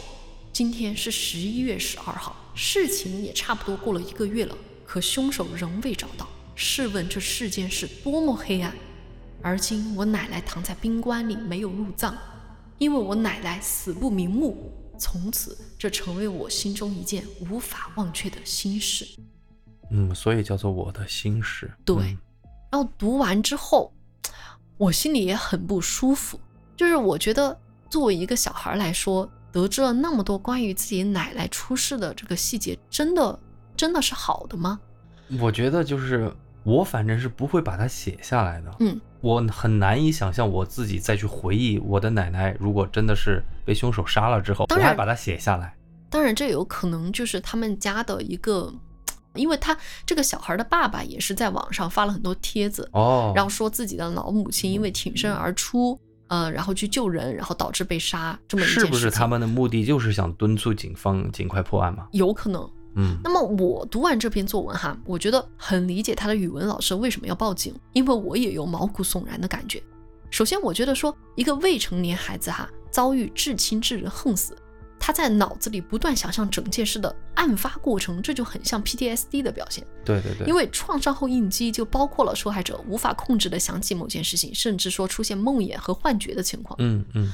[0.53, 4.55] 今天是十一月十二号，事情也差不多过了一个月了。
[4.85, 8.71] 可凶手仍未找到，试问这世间是多么黑暗？
[9.41, 12.13] 而今我奶奶躺在冰棺里，没有入葬，
[12.77, 14.71] 因为我奶奶死不瞑目。
[14.99, 19.03] 从此，这成为我心中一件无法忘却的心事。
[19.89, 21.71] 嗯，所以叫做我的心事。
[21.83, 22.17] 对，嗯
[22.71, 23.91] 然后读完之后，
[24.81, 26.39] 我心里也很不舒服。
[26.75, 27.55] 就是我觉得，
[27.87, 33.39] 作为一个小孩来说，得知了那么多关于自己奶奶出事的这个细节，真的
[33.77, 34.79] 真的是好的吗？
[35.39, 38.75] 我觉得就是我反正是不会把它写下来的。
[38.79, 45.75] 嗯，我很难以想象我自己再去回忆我的奶奶，如果真的是被凶手杀了之后，我当然还把它写下来。
[46.09, 48.73] 当然，这有可能就是他们家的一个，
[49.35, 58.85] 因为他这个小孩的爸爸也是在网上发了很多帖子，哦，然后说自己的老母亲因为挺身而出，呃，然后去救人，然后导致被杀这么一件事情。
[58.85, 62.07] 是不是他们的目的就是想敦促警方尽快破案嘛？
[62.11, 62.69] 有可能？
[62.95, 69.81] 嗯，那么我读完这篇作文哈，我觉得很理解他的语文老师为什么要报警，因为我也有毛骨悚然的感觉。
[70.29, 74.57] 首先，我觉得说一个未成年孩子哈遭遇至亲至人横死，
[75.03, 79.83] 他在脑子里不断想象整件事的案发过程，这就很像 PTSD 的表现。
[80.05, 86.75] 对对对，因为创伤后应激就包括了受害者无法控制的想起某件事情，甚至说出现梦魇和幻觉的情况。
[86.79, 87.33] 嗯嗯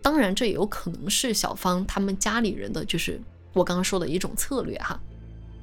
[0.00, 3.20] 当然，这也有可能是小芳他们家里人的，就是
[3.52, 5.00] 我刚刚说的一种策略哈。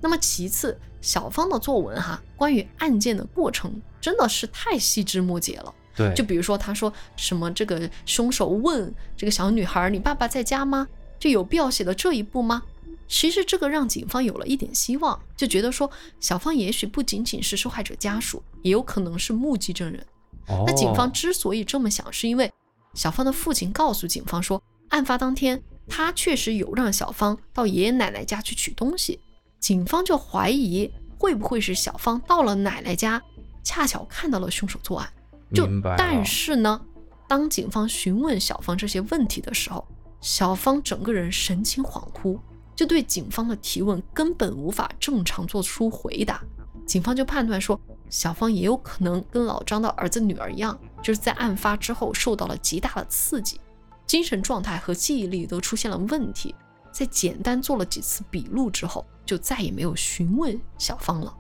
[0.02, 5.74] 那么其次，小芳的作文哈，关于案件的过程真的是太细枝末节了。
[5.96, 10.88] 对，就比如说，他说什么这个凶手问这个小女孩：“你爸爸在家吗？”
[11.20, 12.64] 这有必要写到这一步吗？
[13.08, 20.06] 其实这个让警方有了一点希望，就觉得说小芳也许不仅仅是受害者家属，也有可能是目击证人。
[20.48, 22.52] 哦那警方之所以这么想，是因为
[22.94, 29.20] 小芳的父亲告诉警方说，案发当天他确实有让小芳到爷爷奶奶家去取东西，
[29.60, 33.22] 警方就怀疑会不会是小芳到了奶奶家，
[33.64, 35.10] 恰巧看到了凶手作案。
[35.52, 36.80] 就但是呢，
[37.28, 39.88] 当警方询问小芳这些问题的时候，
[40.22, 42.40] 小芳整个人神情恍惚，
[42.76, 46.42] 就对警方的提问根本无法正常做出回答。
[46.86, 47.80] 警方就判断说，
[48.10, 53.62] 小芳也有可能跟老张的儿子女儿一样，就是在案发之后受到了极大的刺激，
[54.08, 56.54] 精神状态和记忆力都出现了问题。
[56.92, 61.34] 在简单做了几次笔录之后，就再也没有询问小芳了。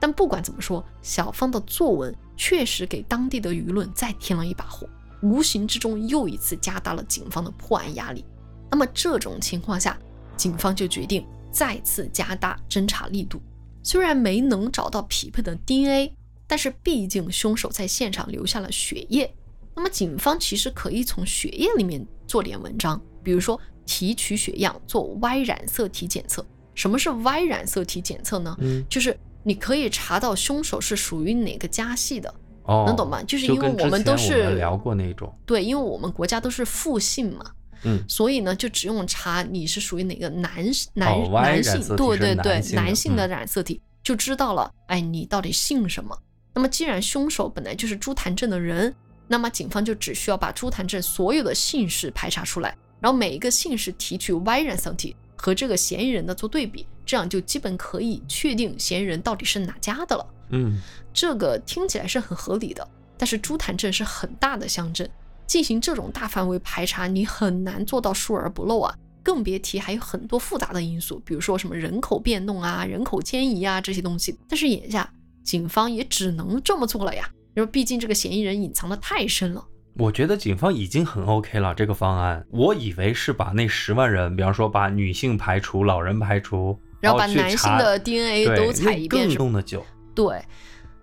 [0.00, 4.88] 但不管怎么说，小芳的作文确实给当地的舆论再添了一把火，
[5.22, 8.24] 无形之中又一次加大了警方的破案压力。
[8.70, 9.98] 那么这种情况下，
[10.36, 13.40] 警方就决定再次加大侦查力度。
[13.82, 16.14] 虽然没能找到匹配的 DNA，
[16.46, 19.32] 但是毕竟凶手在现场留下了血液，
[19.74, 26.44] 那么警方其实可以从血液里面做点文章，比如说提取血样做 Y 染色体检测。
[26.74, 28.56] 什么是 Y 染色体检测呢？
[28.60, 32.32] 嗯就是你可以查到凶手是属于哪个家系的，
[32.64, 33.22] 哦，能懂吗？
[33.24, 37.44] 就是因为我们都前是们聊过那种，对，因为我们国家都是复姓嘛，
[37.84, 40.52] 嗯，所以呢，就只用查你是属于哪个男
[40.94, 46.16] 男、哦男性，对对对，男性的染色体、就知道了，哎，你到底姓什么？
[46.54, 48.94] 那么既然凶手本来就是朱潭镇的人，
[49.26, 60.26] 那么警方就只需要把朱潭镇所有的姓氏排查出来，然后每一个姓氏提取 Y 染色体和这个嫌疑人的做对比，这样就基本可以确定嫌疑人到底是哪家的了。
[60.52, 60.80] 嗯，
[61.12, 62.86] 这个听起来是很合理的，
[63.18, 65.08] 但是朱潭镇是很大的乡镇，
[65.46, 74.38] 进行这种大范围排查，你很难做到疏而不漏啊，更别提还有很多复杂的因素，比如说什么人口变动啊、人口迁移啊这些东西。
[74.48, 75.10] 但是眼下
[75.42, 79.64] 警方也只能这么做了呀，因为毕竟这个嫌疑人隐藏的太深了。
[79.98, 89.44] 我觉得警方已经很 OK 了这个方案，我以为是把那十万人，比方说把女性排除，老人排除，然后把男性的 DNA 都采一遍是吧？
[89.44, 89.84] 弄的久，
[90.14, 90.44] 对，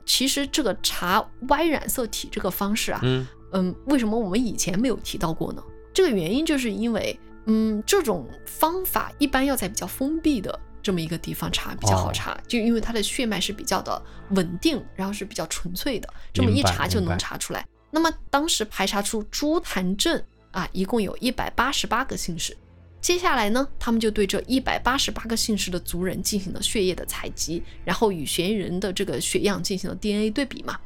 [0.06, 5.63] 其实这个查 Y 染色体这个方式啊，嗯嗯，为什么我们以前没有提到过呢？
[5.93, 17.65] 这个原因就是因为，嗯，这种方法一般要在比较封闭的这么一个地方查比较好哦查，就因为它的血脉是比较的稳定，然后是比较纯粹的，这么一查就能查出来。
[17.91, 22.56] 那么当时排查出朱潭镇啊，一共有一百八十八个姓氏。
[23.01, 30.77] 接下来呢，他们就对这一百八十八个姓氏的族人进行了血液的采集，然后与嫌疑人的这个血样进行了 DNA 对比嘛。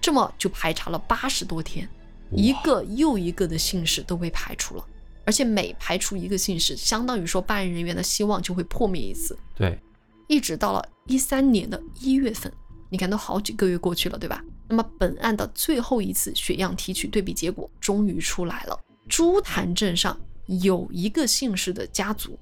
[0.00, 1.88] 这么就排查了八十多天，
[2.30, 4.84] 一个又一个的姓氏都被排除了，
[5.24, 9.38] 而且每排除一个姓氏，相当于说办案人员的希望就会破灭一次。
[9.54, 9.78] 对，
[10.26, 12.50] 一直到了一三年的一月份，
[12.88, 14.42] 你看都好几个月过去了，对吧？
[14.68, 20.18] 那么本案的最后一次血样提取对比结果终于出来了，朱潭镇上
[20.60, 22.38] 有一个姓氏的家族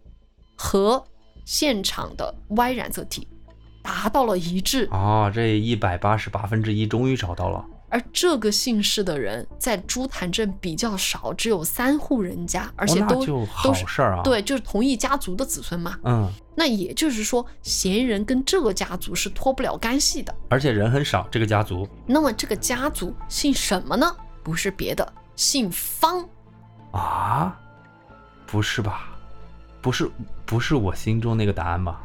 [0.56, 1.04] 和
[1.44, 3.26] 现场的 Y 染色体
[3.82, 13.24] 达到了一致，啊，这一百八十八分之一终于找到了，而这个姓氏的人在朱潭镇比较少，只有三户人家，而且都、
[13.64, 15.98] 都是事儿啊，，对，就是同一家族的子孙嘛。
[16.04, 20.34] 嗯，那也就是说，嫌疑人跟这个家族是脱不了干系的。
[20.50, 24.14] 而且人很少，这个家族那么这个家族姓什么呢？
[24.42, 26.28] 不是别的，姓方。
[26.92, 27.58] 啊，
[28.50, 29.08] 不是吧？
[29.80, 30.10] 不是，
[30.44, 32.00] 不是我心中那个答案吧？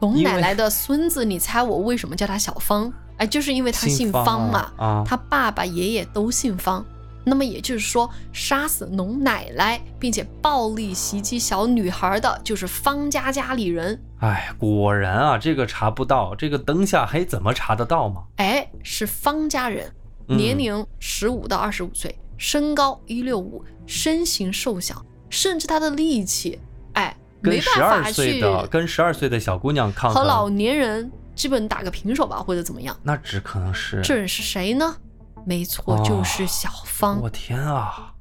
[0.00, 2.92] 龙奶奶的孙子，你猜我为什么叫他小方？
[3.16, 6.84] 哎，就是因为他姓方方嘛，啊啊，他爸爸、爷爷都姓方。
[7.24, 14.00] 那么也就是说，杀死龙奶奶并且暴力袭击小女孩的，就是方家家里人。
[14.20, 18.22] 哎，果然啊，这个查不到，这个灯下黑怎么查得到嘛？
[18.36, 19.92] 哎，是方家人，
[20.28, 26.58] 嗯年龄十五到二十五岁，身高一六五，身形瘦小，甚至他的力气，
[26.94, 32.96] 哎，没办法去跟十二岁的小姑娘抗衡和老，年人基本打个平手吧，或者怎么样。
[33.02, 34.96] 那只可能是这人是谁呢？
[35.44, 37.20] 没错，哦就是小芳。
[37.20, 38.12] 我天啊，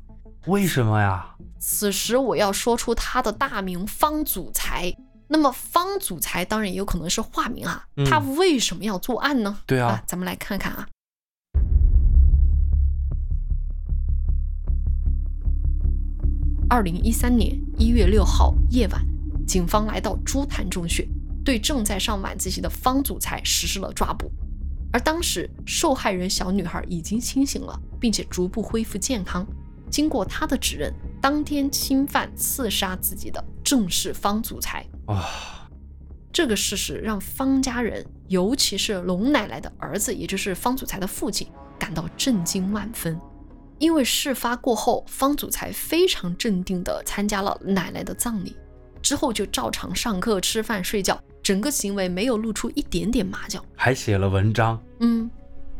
[0.47, 1.35] 为什么呀？
[1.59, 4.95] 此时我要说出他的大名方祖才。
[5.27, 9.57] 那么方祖才当然也有可能是化名啊，嗯他为什么要作案呢？
[9.65, 10.87] 对啊，咱们来看看啊。
[16.75, 19.01] 二零一三年一月六号夜晚，
[19.47, 21.07] 警方来到朱潭中学，
[21.41, 24.29] 对正在上晚自习的方祖才实施了抓捕。
[24.91, 29.47] 而当时受害人小女孩已经清醒了，并且逐步恢复健康。
[29.89, 34.85] 经过她的指认，当天侵犯刺杀自己的正是方祖才。
[35.05, 35.69] 啊、
[36.33, 41.47] 这个事实让方家人，尤其是龙奶奶的儿子，也就是方祖才的父亲，
[41.79, 43.17] 感到震惊万分。
[43.77, 48.55] 因为事发过后，方祖才非常镇定地参加了奶奶的葬礼，
[49.01, 53.63] 之后就照常上课、吃饭、睡觉，整个行为没有露出一点点马脚。
[53.75, 55.29] 还写了文章，嗯，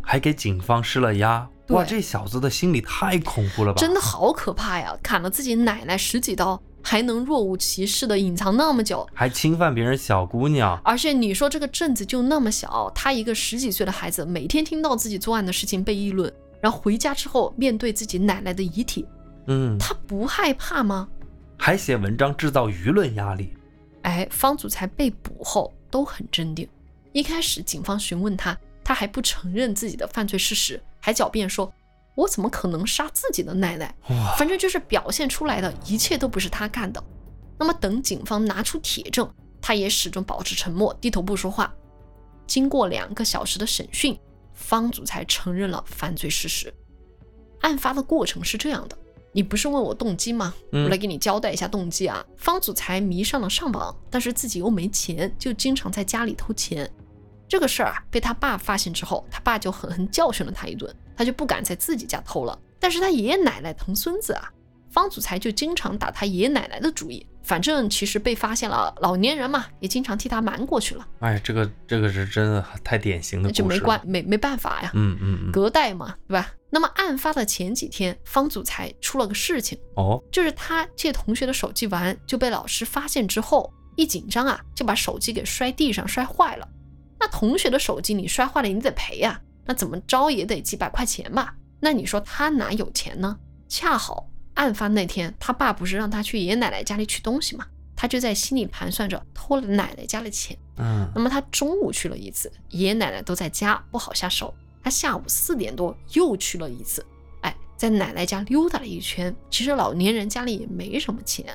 [0.01, 1.47] 还给警方施了压。
[1.69, 3.79] 哇，这小子的心理太恐怖了吧？
[3.79, 4.95] 真的好可怕呀！
[5.01, 9.07] 砍了自己奶奶十几刀，还能若无其事地隐藏那么久。
[9.15, 16.31] 还侵犯别人小姑娘，而且你说这个镇子就那么小，他一个十几岁的孩子，每天听到自己作案的事情被议论，
[16.65, 19.05] 然后回家之后面对自己奶奶的遗体，
[19.45, 21.07] 嗯，他不害怕吗？
[21.59, 23.55] 还写文章制造舆论压力。
[24.01, 26.67] 哎，方祖才被捕后都很镇定。
[27.11, 31.71] 一开始警方询问他，他还不承认自己的犯罪事实，还狡辩说
[32.17, 33.93] ：“我怎么可能杀自己的奶奶？
[34.09, 37.03] 哇，反正就是表现出来的一切都不是他干的。”
[37.59, 41.71] 那么等警方拿出铁证，他也始终保持沉默，低头不说话。
[42.47, 44.17] 经过两个小时的审讯，
[44.55, 46.73] 方祖才承认了犯罪事实。
[47.61, 48.97] 案发的过程是这样的，
[49.31, 50.53] 你不是问我动机吗？
[50.71, 52.25] 嗯我来给你交代一下动机啊。
[52.37, 56.89] 方祖才迷上了上网，但是自己又没钱，就经常在家里偷钱。
[57.47, 62.57] 这个事儿啊，被他爸发现之后，他爸就狠狠教训了他一顿，他就不敢在自己家偷了。
[62.79, 64.51] 但是他爷爷奶奶疼孙子啊，
[64.89, 67.25] 方祖才就经常打他爷爷奶奶的主意。
[67.45, 74.91] 反正其实被发现了，老年人嘛，也经常替他瞒过去了，哎，这个这个是真的太典型的那就故事了没关没没办法呀。
[74.95, 76.51] 嗯嗯嗯，隔代嘛，对吧？
[76.71, 86.67] 那么案发的前几天，方祖才出了个事情，哦，就是他借同学的手机玩，就被老师发现之后，一紧张啊，就把手机给摔地上摔坏了。
[87.19, 91.53] 那同学的手机你摔坏了，你得赔呀、那怎么着也得几百块钱吧？
[91.79, 93.37] 那你说他哪有钱呢？
[93.69, 100.57] 恰好案发那天，他爸不是让他去爷爷奶奶家里取东西吗，他就在心里盘算着偷了奶奶家的钱。
[100.77, 104.53] 嗯那么他中午去了一次，爷爷奶奶都在家，不好下手。
[104.83, 107.05] 他下午四点多又去了一次，
[107.41, 109.35] 哎，在奶奶家溜达了一圈。
[109.49, 111.45] 其实老年人家里也没什么钱，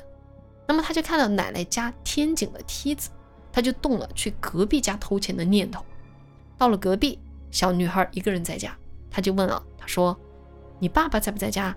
[0.67, 3.09] 那么他就看到奶奶家天井的梯子，
[3.51, 5.85] 他就动了去隔壁家偷钱的念头。
[6.57, 7.19] 到了隔壁，
[7.51, 8.75] 小女孩一个人在家，
[9.09, 10.19] 他就问了，他说
[10.79, 11.75] ：“你爸爸在不在家？”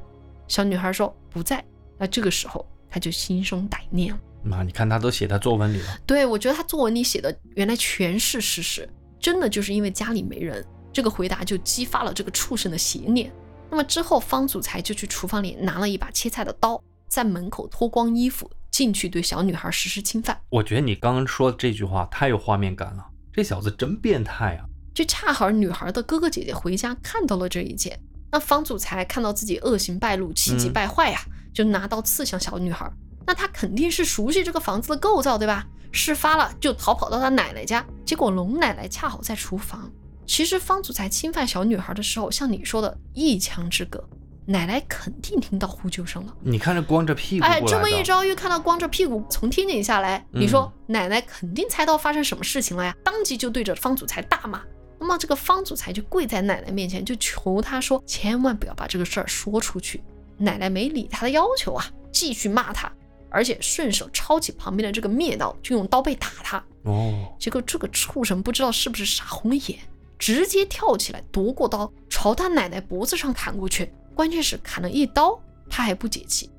[0.49, 1.65] 小女孩说：“不在。”
[1.99, 4.21] 那这个时候他就心生歹念了。
[4.43, 5.99] 妈，你看他都写在作文里了。
[6.07, 8.89] 对，我觉得他作文里写的原来全是事实，
[9.19, 10.65] 真的就是因为家里没人。
[10.93, 13.33] 这个回答就激发了这个畜生的邪念。
[13.71, 20.41] 那么之后，方祖才就去厨房里拿了一把切菜的刀，在门口脱光衣服进去对小女孩实施侵犯。
[20.51, 24.67] 我觉得你刚刚说的这句话太有画面感了，这小子真变态啊！
[24.95, 27.99] 就恰好女孩的哥哥姐姐回家看到了这一切，
[28.35, 31.20] 那方祖才看到自己恶行败露，气急败坏呀，
[31.53, 32.91] 就拿刀刺向小女孩。
[33.24, 35.64] 那他肯定是熟悉这个房子的构造，对吧？
[35.93, 39.89] 事发了就逃跑到他奶奶家，结果龙奶奶恰好在厨房。
[40.26, 44.03] 其实方祖才侵犯小女孩的时候，像你说的一墙之隔，
[44.47, 46.35] 奶奶肯定听到呼救声了。
[46.43, 52.93] 你看这光着屁股，哎，这么一招，又看到光着屁股从天井下来，你说奶奶肯定猜到发生什么事情了呀？
[53.05, 54.61] 当即就对着方祖才大骂。
[55.05, 60.03] 那么这个方祖才就跪在奶奶面前，就求他说，千万不要把这个事儿说出去。
[60.39, 62.91] 奶奶没理他的要求啊，继续骂他，
[63.29, 66.57] 而且顺手抄起旁边的这个灭刀，就用刀背打他。
[66.85, 69.79] 哦，结果这个畜生不知道是不是傻红了眼。
[70.19, 73.93] 直接跳起来夺过刀，朝他奶奶脖子上砍过去。
[74.15, 75.39] 关键是砍了一刀，
[75.69, 76.51] 他还不解气，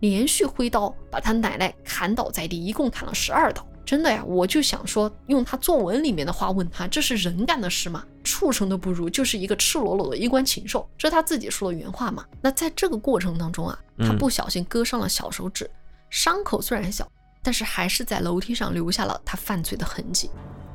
[0.00, 3.66] 连续挥刀把他奶奶砍倒在地，一共砍了十二刀。
[3.84, 8.04] 真的呀，我就想说，用他作文里面的话问他，这是人干的事吗？
[8.22, 10.88] 畜生都不如，就是一个赤裸裸的衣冠禽兽。
[10.96, 12.24] 这是他自己说的原话嘛？
[12.40, 15.70] 那在这个过程当中啊，他不小心割伤了小手指，
[16.08, 17.06] 伤口虽然小，
[17.42, 20.30] 但是还是在楼梯上留下了他犯罪的痕迹。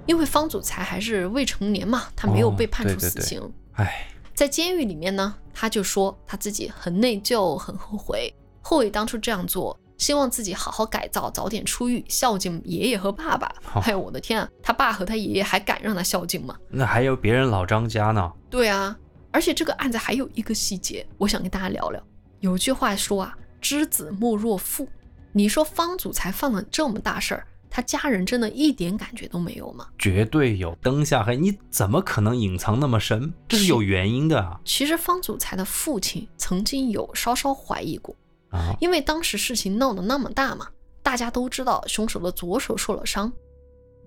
[0.05, 3.41] 因为方祖才还是未成年嘛，他没有被判处死刑。
[3.73, 13.53] 哎，在监狱里面呢，他就说他自己很内疚，很后悔，后悔当初这样做，希望自己好好改造，早点出狱，孝敬爷爷和爸爸。
[13.85, 16.55] 哎呦，我的天啊，他爸和他爷爷还敢让他孝敬吗？
[16.69, 18.31] 那还有别人老张家呢。
[18.49, 18.97] 对啊，
[19.29, 22.01] 而且这个案子还有一个细节，我想跟大家聊聊。
[22.39, 24.87] 有句话说啊，知子莫若父。
[25.31, 27.45] 你说方祖才犯了这么大事儿？
[27.69, 29.85] 他家人真的一点感觉都没有吗？
[29.99, 33.31] 绝对有，灯下黑，你怎么可能隐藏那么深？
[33.47, 34.59] 这是有原因的啊。
[34.65, 38.15] 其实方祖才的父亲曾经有稍稍怀疑过
[38.49, 40.67] 啊，因为当时事情闹得那么大嘛，
[41.01, 43.31] 大家都知道凶手的左手受了伤，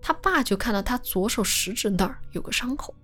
[0.01, 2.95] 他爸就看到他左手食指那儿有个伤口，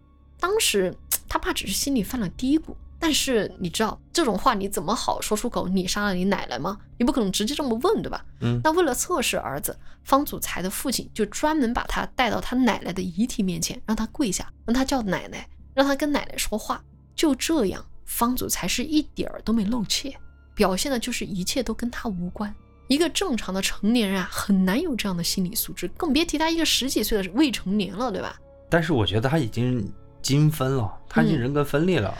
[0.40, 0.94] 当时
[1.28, 2.74] 他爸只是心里犯了嘀咕。
[3.00, 5.68] 但是你知道这种话你怎么好说出口？
[5.68, 6.76] 你杀了你奶奶吗？
[6.98, 8.24] 你不可能直接这么问，对吧？
[8.40, 8.60] 嗯。
[8.64, 16.82] 那为了测试儿子，方祖才的父亲就专门把他带到他奶奶的遗体面前，让他跪下，让他叫奶奶，让他跟奶奶说话。
[17.14, 20.12] 就这样，方祖才是一点儿都没露怯，
[20.58, 22.52] 表现的就是一切都跟他无关。
[22.88, 28.40] 一个正常的成年人啊，很难有这样的心理素质，更别提他一个十几岁的未成年了，对吧？
[28.68, 29.88] 但是我觉得他已经
[30.20, 32.12] 精分了，他已经人格分裂了。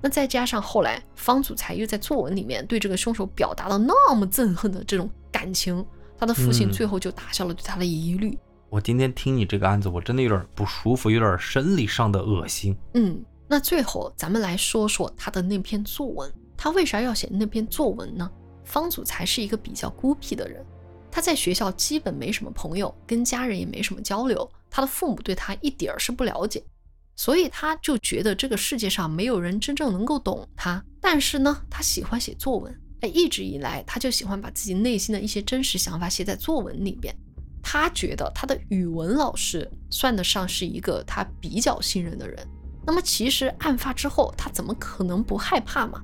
[0.00, 5.84] 那再加上后来方祖才又在作文里面对这个凶手表达了那么憎恨的这种感情，
[6.18, 8.38] 他的父亲最后就打消了对他的疑虑。
[8.70, 12.74] 我今天听你这个案子，我真的有点不舒服，有点生理上的恶心。
[12.94, 18.30] 嗯，那最后咱们来说说他的那篇作文，他为啥要写那篇作文呢？
[18.64, 20.64] 方祖才是一个比较孤僻的人，
[21.10, 26.64] 他在学校基本没什么朋友，跟家人也没什么交流，他的父母对他一点儿是不了解。
[27.16, 37.14] 所以他就觉得这个世界上没有人真正能够懂他，但是呢，他喜欢写作文，哎，一直以来他就喜欢把自己内心的一些真实想法写在作文里边。
[37.62, 42.46] 他觉得他的语文老师算得上是一个他比较信任的人。
[42.86, 46.02] 那么其实案发之后，他怎么可能不害怕嘛？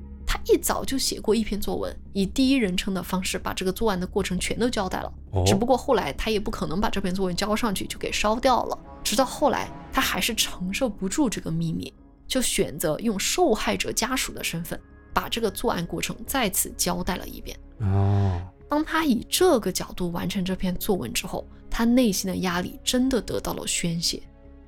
[0.50, 5.12] 他一早就写过一篇作文，以第一人称的方式把这个作案的过程全都交代了。
[5.46, 8.78] 只不过后来他也不可能把这篇作文交上去就给烧掉了。
[9.04, 11.92] 直到后来，他还是承受不住这个秘密，
[12.26, 14.80] 就选择用受害者家属的身份
[15.12, 17.56] 把这个作案过程再次交代了一遍。
[17.78, 24.20] 哦，当他以这个角度完成这篇作文之后，他内心的压力真的得到了宣泄，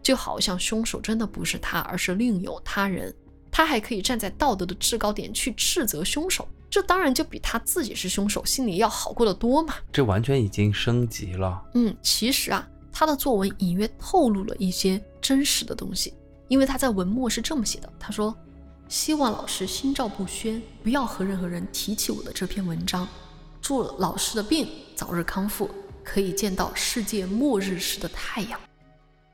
[0.02, 3.12] 就好像凶手真的不是他，而是另有他人。
[3.52, 9.74] 他还可以站在道德的制高点去斥责凶手，这当然就比他自己是凶手心里要好过得多嘛。
[9.92, 11.62] 这完全已经升级了。
[11.74, 16.14] 嗯，其实啊，他的作文隐约透露了一些真实的东西，
[16.48, 18.34] 因为他在文末是这么写的：他说，
[18.88, 23.06] 希望老师心照不宣，不要和任何人提起我的这篇文章。
[23.60, 25.70] 祝老师的病早日康复，
[26.02, 28.58] 可以见到世界末日时的太阳。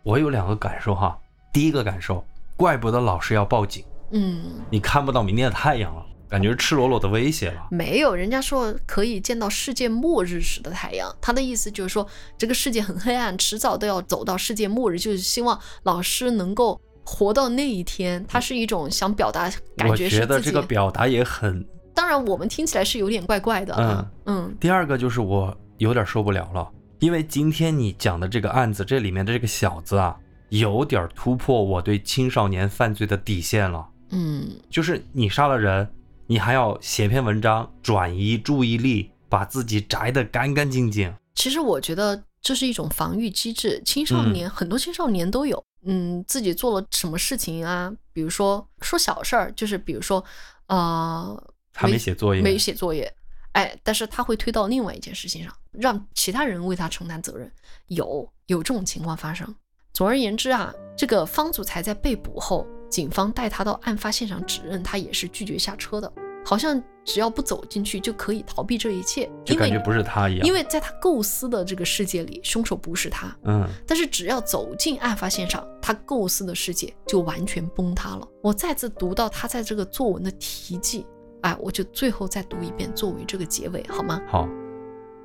[0.02, 1.16] 我有两个感受哈，
[1.52, 2.24] 第一个感受，
[2.56, 3.84] 怪不得老师要报警。
[4.10, 6.04] 嗯，你看不到明天的太阳了。
[6.30, 7.68] 感觉赤裸裸的威胁了。
[7.70, 12.06] 没有，人家说可以见到世界末日时的太阳，他的意思就是说
[12.36, 18.22] 这个世界很黑暗，迟早都要走到世界末日，就是希望老师能够活到那一天。
[18.28, 24.10] 他是一种想表达，感觉觉得这个表达也很当然，我们听起来是有点怪怪的嗯。
[24.26, 30.14] 嗯第二个就是我有点受不了了，因为今天你讲的这个案子，这里面的这个小子啊，
[30.50, 33.88] 有点突破我对青少年犯罪的底线了。
[34.10, 35.88] 嗯就是你杀了人，
[36.26, 41.14] 你还要写篇文章转移注意力，把自己摘得干干净净。
[41.34, 45.62] 其实我觉得这是一种防御机制，青少年、很多青少年都有。
[45.84, 47.92] 嗯，自己做了什么事情啊？
[48.12, 50.22] 比如说说小事儿，就是比如说，
[50.66, 53.14] 呃，他没写作业，没写作业，
[53.52, 57.50] 哎，但是他会推到另外一件事情上，让其他人为他承担责任，
[57.86, 59.54] 有有这种情况发生。
[59.98, 66.08] 总而言之啊，这个方祖才在被捕后，警方带他到案发现场指认，他也是拒绝下车的，
[66.44, 70.46] 好像只要不走进去就可以逃避这一切，因为就感觉不是他一样。
[70.46, 78.28] 因为在他构思的这个世界里，凶手不是他，嗯，但是只要走进案发现场，他构思的世界就完全崩塌了。
[78.40, 81.04] 我再次读到他在这个作文的题记，
[81.42, 84.22] 哎，我就最后再读一遍作为这个结尾，好吗？
[84.28, 84.48] 好，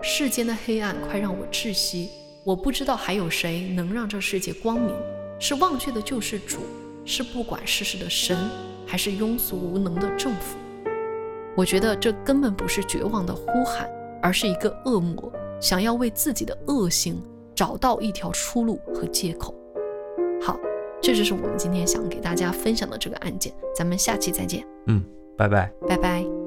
[0.02, 2.10] 世间的黑暗快让我窒息，
[2.44, 4.94] 我不知道还有谁能让这世界光明。
[5.40, 6.60] 是忘却的救世主，
[7.04, 8.38] 是不管世事的神，
[8.86, 10.58] 还是庸俗无能的政府？
[11.54, 13.90] 我觉得这根本不是绝望的呼喊，
[14.22, 15.30] 而是一个恶魔
[15.60, 17.22] 想要为自己的恶行
[17.54, 19.54] 找到一条出路和借口。
[20.42, 20.58] 好，
[21.02, 25.04] 这就是我们今天想给大家分享的这个案件，咱们下期再见，嗯
[25.36, 25.70] 拜拜。
[25.90, 26.43] 拜拜。